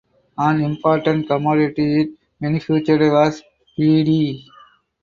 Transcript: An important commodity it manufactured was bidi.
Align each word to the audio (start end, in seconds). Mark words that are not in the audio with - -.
An 0.35 0.61
important 0.61 1.27
commodity 1.27 2.01
it 2.01 2.09
manufactured 2.39 3.01
was 3.11 3.43
bidi. 3.77 4.47